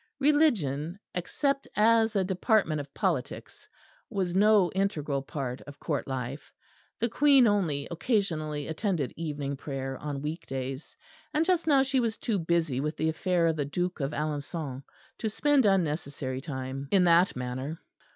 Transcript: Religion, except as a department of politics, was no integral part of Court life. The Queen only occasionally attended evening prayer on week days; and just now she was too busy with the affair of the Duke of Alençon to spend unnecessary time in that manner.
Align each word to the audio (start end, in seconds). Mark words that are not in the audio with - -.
Religion, 0.19 0.97
except 1.13 1.67
as 1.75 2.15
a 2.15 2.23
department 2.23 2.81
of 2.81 2.91
politics, 2.95 3.69
was 4.09 4.35
no 4.35 4.71
integral 4.71 5.21
part 5.21 5.61
of 5.67 5.79
Court 5.79 6.07
life. 6.07 6.51
The 6.99 7.07
Queen 7.07 7.45
only 7.45 7.87
occasionally 7.91 8.65
attended 8.67 9.13
evening 9.15 9.57
prayer 9.57 9.99
on 9.99 10.23
week 10.23 10.47
days; 10.47 10.97
and 11.35 11.45
just 11.45 11.67
now 11.67 11.83
she 11.83 11.99
was 11.99 12.17
too 12.17 12.39
busy 12.39 12.79
with 12.79 12.97
the 12.97 13.09
affair 13.09 13.45
of 13.45 13.57
the 13.57 13.63
Duke 13.65 13.99
of 13.99 14.09
Alençon 14.09 14.81
to 15.19 15.29
spend 15.29 15.65
unnecessary 15.67 16.41
time 16.41 16.87
in 16.89 17.03
that 17.03 17.35
manner. 17.35 17.79